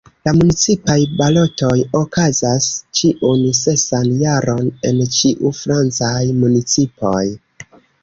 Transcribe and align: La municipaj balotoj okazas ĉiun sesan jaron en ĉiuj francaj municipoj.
La 0.27 0.31
municipaj 0.35 0.95
balotoj 1.19 1.75
okazas 1.99 2.71
ĉiun 3.01 3.45
sesan 3.61 4.11
jaron 4.25 4.75
en 4.93 5.07
ĉiuj 5.21 5.55
francaj 5.63 6.19
municipoj. 6.43 7.25